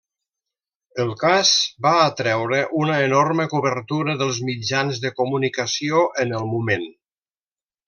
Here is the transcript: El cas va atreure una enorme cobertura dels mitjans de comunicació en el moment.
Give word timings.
El 1.01 1.11
cas 1.23 1.51
va 1.85 1.91
atreure 2.05 2.61
una 2.85 2.95
enorme 3.09 3.45
cobertura 3.53 4.17
dels 4.23 4.41
mitjans 4.49 5.05
de 5.05 5.13
comunicació 5.21 6.03
en 6.25 6.35
el 6.41 6.51
moment. 6.57 6.91